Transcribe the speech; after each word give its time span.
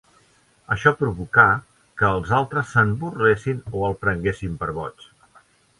Això 0.75 0.93
provocà 1.01 1.45
que 2.01 2.09
els 2.15 2.33
altres 2.39 2.73
se'n 2.77 2.97
burlessin 3.05 3.61
o 3.83 3.87
el 3.91 3.99
prenguessin 4.07 4.59
per 4.65 4.77
boig. 4.81 5.11